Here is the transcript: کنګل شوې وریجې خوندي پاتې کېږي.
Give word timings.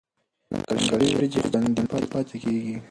کنګل 0.49 0.77
شوې 0.87 1.07
وریجې 1.13 1.39
خوندي 1.51 1.83
پاتې 2.13 2.35
کېږي. 2.43 2.75